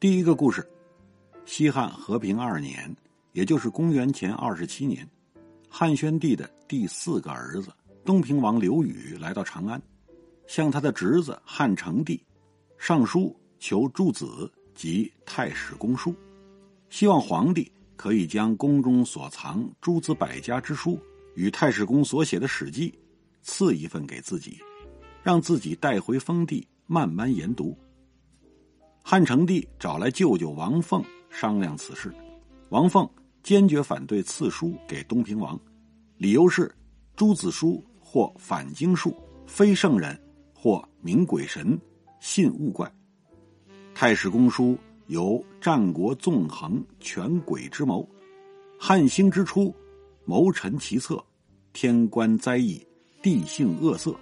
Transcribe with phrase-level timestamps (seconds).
[0.00, 0.66] 第一个故事：
[1.44, 2.96] 西汉和平二年，
[3.32, 5.06] 也就是公元前二十七年，
[5.68, 7.70] 汉宣帝的第四个儿子。
[8.02, 9.78] 东平王刘宇来到长安，
[10.46, 12.18] 向他的侄子汉成帝
[12.78, 16.14] 上书求诸子及太史公书，
[16.88, 20.98] 希望皇帝可以将宫中所藏诸子百家之书
[21.34, 22.98] 与太史公所写的史记
[23.42, 24.58] 赐一份给自己，
[25.22, 27.76] 让自己带回封地慢慢研读。
[29.02, 32.12] 汉成帝找来舅舅王凤商量此事，
[32.68, 33.08] 王凤
[33.42, 35.58] 坚决反对赐书给东平王，
[36.16, 36.74] 理由是
[37.14, 37.84] 诸子书。
[38.12, 39.14] 或反经术，
[39.46, 40.20] 非圣人，
[40.52, 41.80] 或名鬼神，
[42.18, 42.92] 信物怪。
[43.94, 44.76] 太史公书
[45.06, 48.04] 由战国纵横权鬼之谋，
[48.76, 49.72] 汉兴之初，
[50.24, 51.24] 谋臣奇策，
[51.72, 52.84] 天官灾异，
[53.22, 54.12] 地性恶色，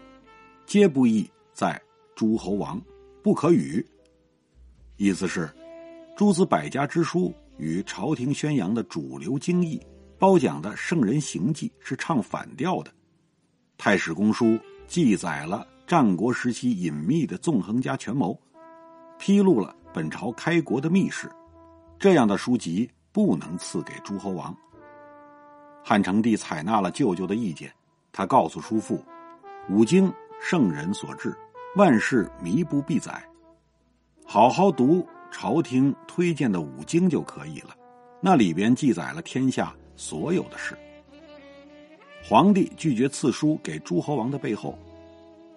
[0.66, 1.80] 皆不易在
[2.14, 2.78] 诸侯王，
[3.22, 3.82] 不可与。
[4.98, 5.48] 意思是，
[6.16, 9.80] 诸子百家之书与朝廷宣扬的主流经义、
[10.18, 12.90] 褒奖的圣人行迹是唱反调的。
[13.76, 18.36] 太史公书记载了战国时期隐秘的纵横家权谋，
[19.20, 21.30] 披露了本朝开国的秘事。
[21.96, 24.52] 这样的书籍不能赐给诸侯王。
[25.84, 27.72] 汉成帝采纳了舅舅的意见，
[28.10, 29.00] 他告诉叔父
[29.70, 31.32] ：“五经圣人所制，
[31.76, 33.24] 万事弥不必载，
[34.30, 37.74] 好好读朝廷推荐的五经就可以了。
[38.20, 40.76] 那里边记载了天下所有的事。”
[42.22, 44.78] 皇帝拒绝赐书给诸侯王的背后，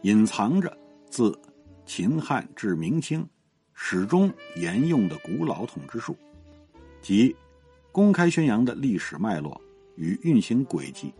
[0.03, 0.72] 隐藏着
[1.09, 1.38] 自
[1.85, 3.28] 秦汉至明清
[3.73, 6.16] 始终沿用的古老统治术，
[7.01, 7.35] 即
[7.91, 9.59] 公开宣扬的历史脉络
[9.97, 11.13] 与运行轨迹，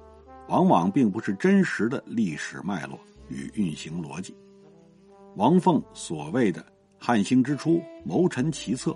[0.47, 2.97] 往往并不是真实的历史脉络
[3.28, 4.34] 与运行逻辑。
[5.36, 6.66] 王凤所谓的
[7.04, 8.96] “汉兴之初，谋臣奇策”，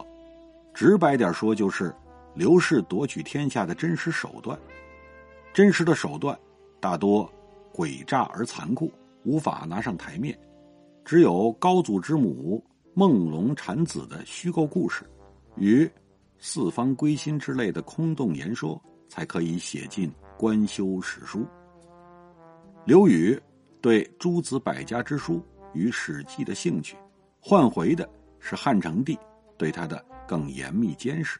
[0.75, 1.91] 直白点说，就是
[2.35, 4.55] 刘氏夺取天下的真实手段。
[5.51, 6.37] 真实的手段
[6.79, 7.27] 大多
[7.73, 8.91] 诡诈而残酷，
[9.23, 10.37] 无法拿上台面。
[11.03, 15.03] 只有高祖之母梦龙产子的虚构故事，
[15.55, 15.89] 与
[16.37, 18.79] 四方归心之类的空洞言说，
[19.09, 21.43] 才可以写进官修史书。
[22.85, 23.35] 刘宇
[23.81, 25.43] 对诸子百家之书
[25.73, 26.95] 与史记的兴趣，
[27.47, 29.15] 换回的是汉成帝
[29.55, 31.39] 对他的更严密监视。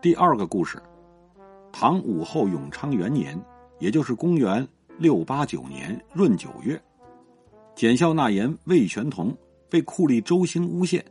[0.00, 0.80] 第二个故事。
[1.72, 3.36] 唐武后永昌元年，
[3.80, 4.64] 也就是公元
[4.96, 6.80] 六八九年闰九月，
[7.74, 9.36] 检校纳言魏玄同
[9.68, 11.04] 被酷吏周兴诬陷，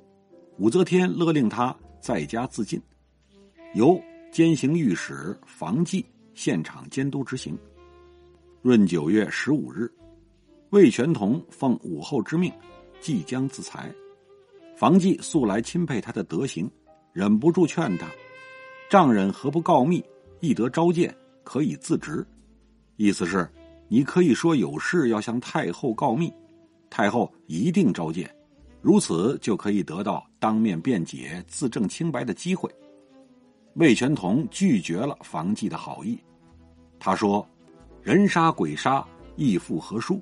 [0.57, 2.81] 武则天勒令他在家自尽，
[3.73, 7.59] 由监刑御史房继现场监督执行。
[8.61, 9.91] 闰九月十五日，
[10.69, 12.49] 魏玄同奉武后之命，
[13.03, 13.93] 即将自裁。
[14.77, 16.71] 房继素来钦佩他的德行，
[17.11, 18.07] 忍不住劝他
[18.89, 20.03] ：“丈人何不告密？”
[20.39, 22.25] 易得召见，可以自职。
[22.95, 23.47] 意思是，
[23.87, 26.33] 你可以说有事要向太后告密，
[26.89, 28.33] 太后一定召见，
[28.81, 32.69] 如此就可以得到当面辩解、自证清白的机会。
[33.75, 36.17] 魏全同拒绝了房继的好意，
[36.99, 37.45] 他说
[38.01, 40.21] ：“人杀鬼杀，亦复何殊？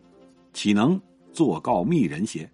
[0.53, 0.99] 岂能
[1.31, 2.49] 作告密人邪？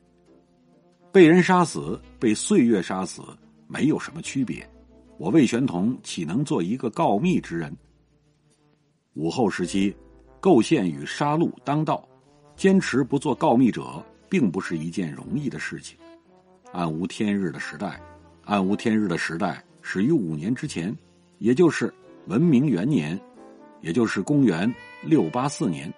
[1.12, 3.22] 被人杀死，被岁月杀死，
[3.68, 4.68] 没有什么区别。”
[5.18, 7.76] 我魏玄同岂能做一个告密之人？
[9.16, 9.96] 武后时期，
[10.40, 12.08] 构陷与杀戮当道，
[12.56, 15.98] 坚持不做告密者，并不是一件容易的事情。
[16.72, 18.00] 暗无天日的时代，
[18.44, 20.96] 暗无天日的时代始于五年之前，
[21.40, 21.92] 也就是
[22.28, 23.20] 文明元年，
[23.82, 24.72] 也就是公元
[25.02, 25.92] 六八四年。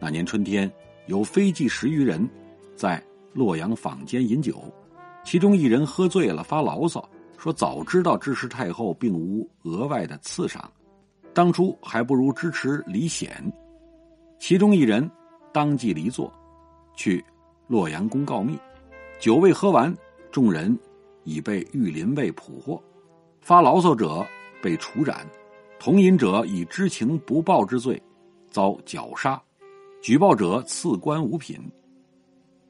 [0.00, 0.68] 那年春天，
[1.06, 2.28] 有飞骑十余人，
[2.74, 3.00] 在
[3.32, 4.62] 洛阳坊间饮酒，
[5.24, 7.08] 其中一人喝醉了，发牢骚。
[7.36, 10.68] 说早知道支持太后并无额外的赐赏，
[11.32, 13.52] 当初还不如支持李显。
[14.40, 15.08] 其中一人
[15.52, 16.32] 当即离座，
[16.96, 17.24] 去
[17.68, 18.58] 洛阳宫告密。
[19.20, 19.96] 酒未喝完，
[20.32, 20.76] 众人
[21.22, 22.82] 已被御林卫捕获。
[23.40, 24.26] 发牢骚者
[24.60, 25.24] 被处斩，
[25.78, 28.02] 同饮者以知情不报之罪
[28.50, 29.40] 遭绞杀，
[30.02, 31.56] 举报者赐官五品。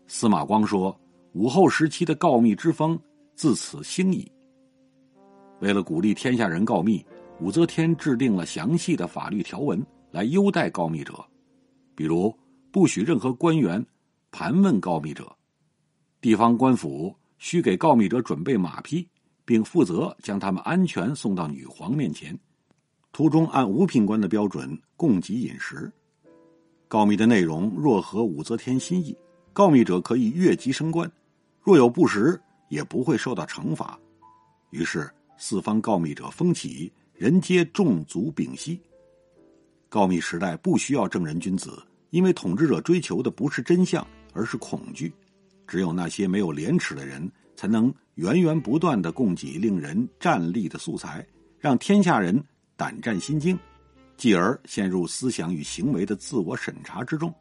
[0.08, 0.99] 司马光说，
[1.34, 2.99] 武后时期的告密之风。
[3.37, 4.28] 自此兴矣。
[5.60, 7.06] 为了鼓励天下人告密，
[7.40, 11.25] 武则天制定了详细的法律条文来优待告密者，
[11.94, 12.37] 比如
[12.72, 13.87] 不许任何官员
[14.32, 15.32] 盘问告密者，
[16.20, 19.08] 地方官府需给告密者准备马匹，
[19.44, 22.37] 并负责将他们安全送到女皇面前，
[23.12, 25.93] 途中按五品官的标准供给饮食。
[26.88, 29.16] 告密的内容若合武则天心意，
[29.58, 31.05] 告密者可以越级升官；
[31.64, 33.99] 若有不实，也不会受到惩罚。
[34.70, 35.10] 于是。
[35.37, 38.81] 四方告密者风起，人皆众族屏息。
[39.88, 45.12] 告密时代不需要正人君子，因为统治者追求的不是真相，而是恐惧。
[45.66, 51.26] 只有那些没有廉耻的人，才能源源不断的供给令人战栗的素材，
[51.58, 52.40] 让天下人
[52.76, 53.58] 胆战心惊，
[54.16, 57.32] 继而陷入思想与行为的自我审查之中。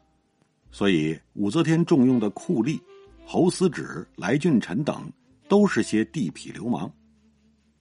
[0.70, 2.78] 所以，武则天重用的酷吏、
[3.24, 5.10] 侯思止、来俊臣等，
[5.48, 6.90] 都是些地痞流氓。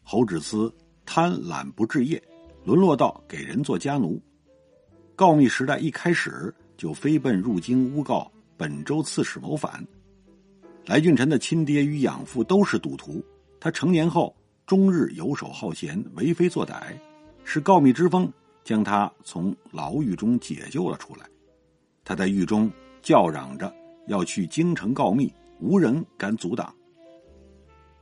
[0.04, 0.74] 侯志思
[1.06, 2.22] 贪婪不治业，
[2.64, 4.22] 沦落到给人做家奴。
[5.16, 9.86] 告密时代一开始就飞奔入京诬告本州刺史谋反。
[10.86, 13.24] 来俊臣的亲爹与养父都是赌徒，
[13.60, 14.34] 他成年后
[14.66, 16.98] 终日游手好闲，为非作歹，
[17.44, 18.32] 是告密之风
[18.64, 21.28] 将他从牢狱中解救了出来。
[22.08, 22.72] 他在狱中
[23.02, 23.70] 叫嚷着
[24.08, 26.74] 要去京城告密，无人敢阻挡。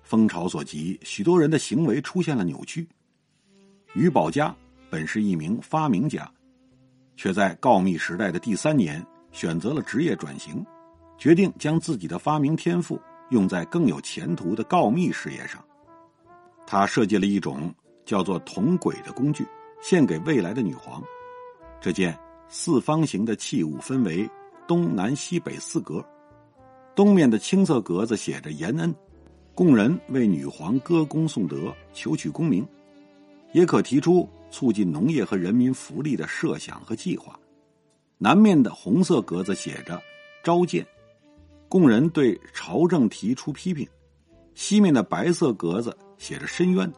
[0.03, 2.87] 风潮所及，许多人的行为出现了扭曲。
[3.95, 4.55] 于宝家
[4.91, 6.31] 本是一名发明家，
[7.15, 10.63] 却在告密时代的第三年选择了职业转型，
[11.17, 15.65] 决定将自己的发明天赋用在更有前途的告密事业上。
[16.67, 17.73] 他设计了一种
[18.05, 19.43] 叫做铜轨的工具，
[19.81, 21.03] 献给未来的女皇。
[21.81, 22.15] 这件
[22.47, 24.29] 四方形的器物分为
[24.67, 26.03] 东南西北四格，
[26.95, 28.93] 东面的青色格子写着“延恩”。
[29.55, 32.67] 供人为女皇歌功颂德、求取功名，
[33.53, 37.39] 也可提出促进农业和人民福利的设想和计划。
[38.17, 40.01] 南面的红色格子写着
[40.43, 40.85] “召见”，
[41.69, 43.87] 供人对朝政提出批评；
[44.55, 46.91] 西面的白色格子写着“申冤”，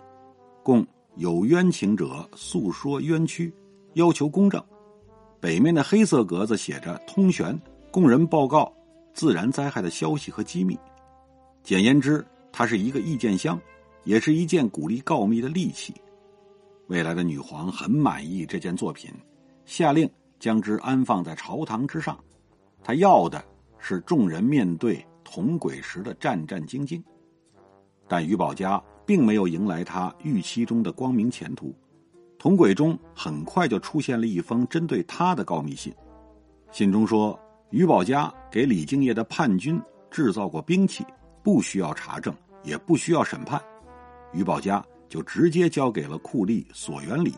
[0.64, 0.86] 供
[1.16, 3.54] 有冤情者诉说冤屈，
[3.94, 4.60] 要求公正；
[5.40, 7.60] 北面的黑色格子写着“通玄”，
[7.92, 8.74] 供人报告
[9.14, 10.78] 自然灾害的消息和机密。
[11.64, 12.26] 简言之。
[12.50, 13.60] 它是一个意见箱，
[14.04, 15.94] 也是一件鼓励告密的利器。
[16.88, 19.12] 未来的女皇很满意这件作品，
[19.64, 22.18] 下令将之安放在朝堂之上。
[22.82, 23.46] 她要的
[23.78, 27.00] 是众人面对铜轨时的战战兢兢。
[28.08, 31.76] 但于宝家并没有迎来他预期中的光明前途。
[32.40, 35.94] 铜轨中很快就出现了一封针对他的告密信，
[36.72, 37.40] 信中说
[37.70, 41.06] 于宝家给李敬业的叛军制造过兵器，
[41.44, 42.34] 不需要查证。
[42.64, 43.62] 也不需要审判，
[44.34, 47.34] 于宝家就直接交给了酷吏索元礼。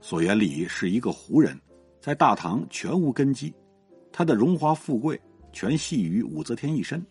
[0.00, 1.56] 索元礼是一个胡人，
[2.00, 3.54] 在大唐全无根基，
[4.10, 5.20] 他的荣华富贵
[5.52, 7.04] 全系于武则天一身。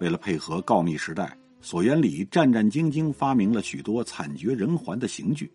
[0.00, 5.52] 为了配合告密时代，索元礼战战兢兢发明了许多惨绝人寰的刑具。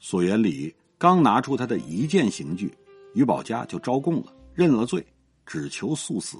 [0.00, 2.72] 索元礼刚拿出他的一件刑具，
[3.14, 5.04] 于宝家就招供了，认了罪，
[5.44, 6.36] 只求速死。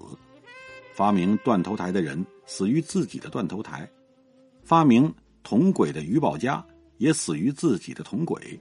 [0.95, 3.89] 发明断头台的人死于自己的断头台，
[4.63, 5.13] 发明
[5.43, 6.65] 铜轨的于宝家
[6.97, 8.59] 也死于自己的铜轨。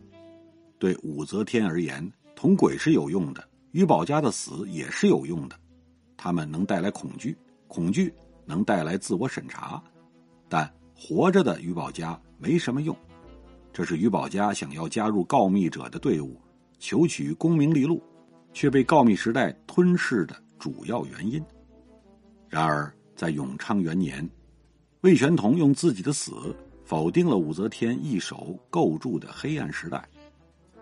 [0.79, 5.55] 对武则天而言，铜轨是有用的，于宝家的死也是有用的。
[6.15, 7.35] 他们能带来恐惧，
[7.67, 8.13] 恐惧
[8.45, 9.81] 能带来自我审查，
[10.47, 12.95] 但活着的于宝家没什么用。
[13.77, 16.41] 这是于宝家想要加入告密者的队伍，
[16.79, 18.01] 求取功名利禄，
[18.51, 21.39] 却被告密时代吞噬的主要原因。
[22.49, 24.27] 然而，在永昌元年，
[25.01, 26.55] 魏玄同用自己的死
[26.85, 30.03] 否定了武则天一手构筑的黑暗时代。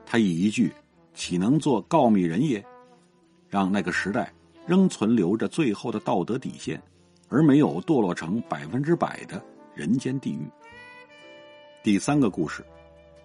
[0.06, 0.72] 他以一句
[1.14, 2.64] “岂能做告密人也”，
[3.50, 4.32] 让那个时代
[4.66, 6.82] 仍存留着最后的道德底线，
[7.28, 10.48] 而没有堕落成百分之百的人间地狱。
[11.84, 12.66] 第三个故事：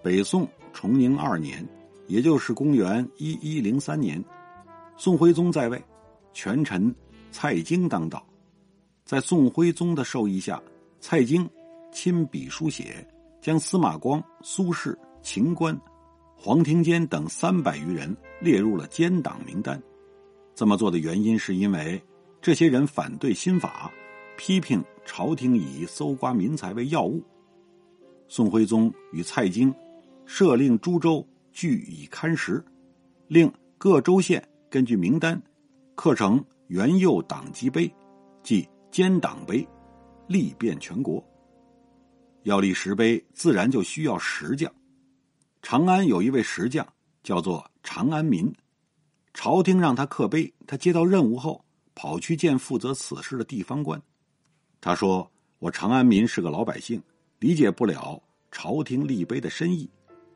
[0.03, 1.67] 北宋崇宁二年，
[2.07, 4.23] 也就是公元一一零三年，
[4.97, 5.83] 宋徽宗在位，
[6.33, 6.95] 权臣
[7.31, 8.25] 蔡京当道。
[9.05, 10.63] 在宋徽宗的授意下，
[11.01, 11.49] 蔡京
[11.93, 13.07] 亲笔书写，
[13.43, 15.79] 将司马光、苏轼、秦观、
[16.35, 19.81] 黄庭坚等三百余人列入了奸党名单。
[20.55, 22.03] 这么做的原因是因为
[22.41, 23.91] 这些人反对新法，
[24.39, 27.23] 批评朝廷以搜刮民财为要务。
[28.29, 29.75] 宋徽宗与蔡京
[30.33, 32.65] 设令诸州据以刊实，
[33.27, 35.43] 令各州县根据名单
[35.97, 37.93] 刻成元佑党籍碑，
[38.41, 38.67] 即。
[38.93, 39.67] 奸党碑，
[40.29, 41.25] 力遍全国。
[42.45, 44.73] 要立石碑，自然就需要石匠。
[45.63, 46.87] 长安有一位石匠，
[47.25, 48.53] 叫做长安民。
[49.35, 54.01] 朝廷让他刻碑，他接到任务后，跑去见负责此事的地方官。
[54.81, 57.03] 他说：“我长安民是个老百姓，
[57.41, 58.21] 理解不了
[58.53, 59.91] 朝廷立碑的深意。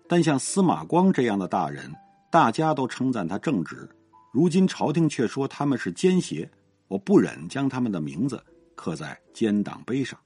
[0.07, 1.93] 但像司马光这样的大人，
[2.31, 3.89] 大家都称赞他正直。
[4.33, 6.51] 如今朝廷却说他们是奸邪，
[6.89, 8.43] 我不忍将他们的名字
[8.75, 10.19] 刻在奸党碑上。”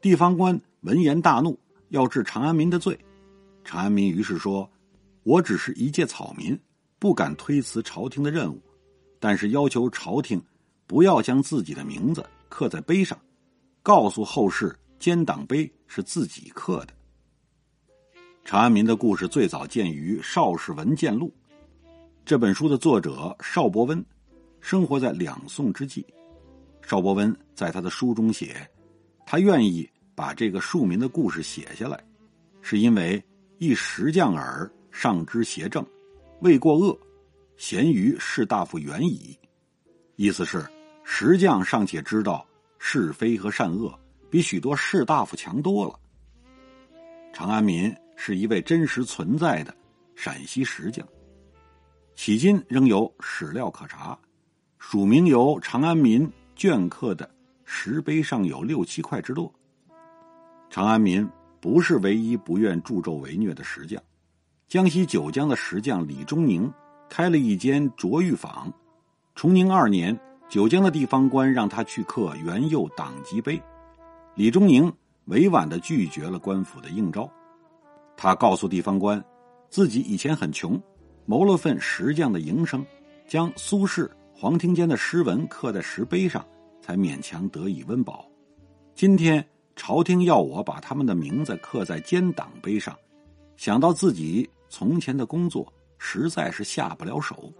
[0.00, 1.58] 地方官闻言大怒，
[1.88, 2.98] 要治长安民的罪。
[3.64, 4.70] 长安民于是说
[5.24, 6.58] ：“我只是一介草民，
[6.98, 8.62] 不敢推辞朝廷的任务，
[9.18, 10.40] 但是要求朝廷
[10.86, 13.18] 不要将自己的名字刻在碑上，
[13.82, 16.94] 告诉后世奸党碑是自己刻的。”
[18.48, 21.30] 长安民的故事最早见于《邵氏文鉴录》
[22.24, 24.02] 这本书的作者邵伯温，
[24.62, 26.02] 生活在两宋之际。
[26.80, 28.66] 邵伯温在他的书中写，
[29.26, 32.02] 他愿意把这个庶民的故事写下来，
[32.62, 33.22] 是因为。
[33.58, 35.84] 一石匠耳，上知邪正，
[36.40, 36.98] 未过恶，
[37.58, 39.38] 贤于士大夫远矣。
[40.16, 40.66] 意思是，
[41.04, 42.46] 石匠尚且知道
[42.78, 43.94] 是非和善恶，
[44.30, 46.00] 比许多士大夫强多了。
[47.30, 49.72] 长安民是一位真实存在的
[50.16, 51.06] 陕西石匠，
[52.16, 54.18] 迄今仍有史料可查，
[54.78, 57.30] 署名由长安民镌刻的
[57.64, 59.50] 石碑上有六七块之多。
[60.68, 61.26] 长安民。
[61.60, 64.00] 不是唯一不愿助纣为虐的石匠，
[64.68, 66.72] 江西九江的石匠李中宁
[67.08, 68.72] 开了一间琢玉坊。
[69.34, 70.16] 崇宁二年，
[70.48, 73.60] 九江的地方官让他去刻元佑党籍碑，
[74.36, 74.90] 李中宁
[75.24, 77.28] 委婉的拒绝了官府的应招。
[78.18, 79.24] 他告诉地方官，
[79.70, 80.78] 自己以前很穷，
[81.24, 82.84] 谋了份石匠的营生，
[83.26, 86.46] 将苏轼、黄庭坚的诗文刻在石碑上，
[86.82, 88.28] 才勉强得以温饱。
[88.94, 89.42] 今天。
[89.80, 92.98] 朝廷要我把他们的名字刻在奸党碑上，
[93.56, 97.52] 想到自己从前的工作，实在是下不了手。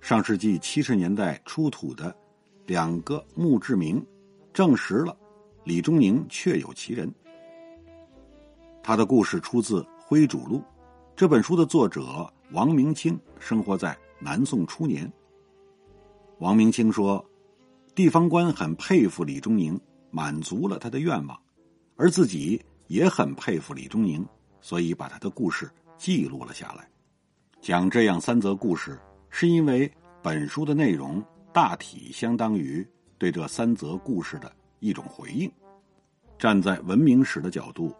[0.00, 2.16] 上世纪七十年代出土的
[2.64, 4.00] 两个墓志铭，
[4.52, 5.16] 证实了
[5.64, 7.12] 李中宁确有其人。
[8.82, 10.58] 他的故事出自《徽主录》，
[11.14, 15.10] 这本书的作者王明清生活在南宋初年。
[16.38, 17.24] 王明清说，
[17.94, 19.80] 地方官很佩服李中宁。
[20.14, 21.40] 满足了他的愿望，
[21.96, 24.22] 而自己也很佩服李中宁，
[24.60, 26.86] 所以把他的故事记录了下来。
[27.62, 29.90] 讲这样三则故事，是因为
[30.22, 32.86] 本书的内容大体相当于
[33.16, 35.50] 对这三则故事的一种回应。
[36.38, 37.90] 站在文明史的角度，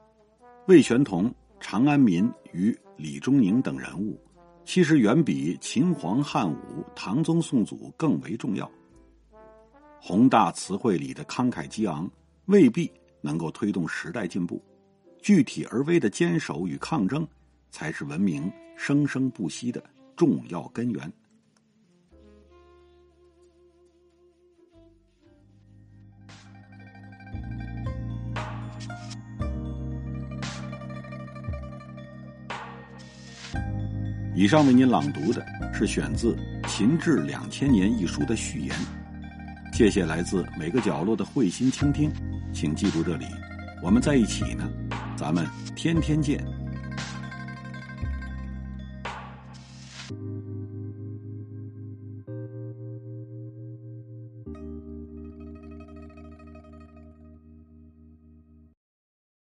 [0.67, 4.17] 魏玄同、长安民与李中宁等人物，
[4.65, 8.71] 其实远比秦皇汉武、唐宗宋祖更为重要。
[10.01, 12.09] 宏大词汇里的慷慨激昂，
[12.45, 12.89] 未必
[13.21, 14.57] 能够推动时代进步；
[15.21, 17.27] 具体而微的坚守与抗争，
[17.73, 19.83] 才是文明生生不息的
[20.15, 21.13] 重要根源。
[34.35, 36.35] 以上为您朗读的是选自
[36.67, 38.75] 《秦志两千年》一书的序言。
[39.75, 42.11] 谢谢来自每个角落的慧心倾听，
[42.51, 43.27] 请记住这里，
[43.83, 44.67] 我们在一起呢，
[45.17, 45.47] 咱们
[45.77, 46.43] 天天见。